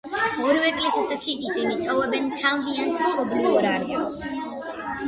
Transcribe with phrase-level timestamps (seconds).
[0.45, 4.23] ორი წლის ასაკში ისინი ტოვებენ თავიანთ მშობლიურ არეალს.